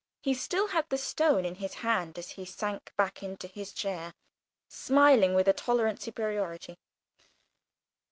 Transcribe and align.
He 0.19 0.33
still 0.33 0.69
had 0.69 0.89
the 0.89 0.97
stone 0.97 1.45
in 1.45 1.53
his 1.53 1.75
hand 1.85 2.17
as 2.17 2.31
he 2.31 2.43
sank 2.43 2.91
back 2.97 3.21
into 3.21 3.45
his 3.47 3.71
chair, 3.71 4.15
smiling 4.67 5.35
with 5.35 5.47
a 5.47 5.53
tolerant 5.53 6.01
superiority. 6.01 6.79